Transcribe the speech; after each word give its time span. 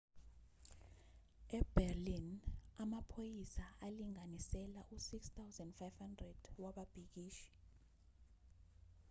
eberlin 1.57 2.29
amaphoyisa 2.83 3.65
alinganisela 3.87 4.79
u-6,500 4.91 6.33
wababhikishi 6.63 7.47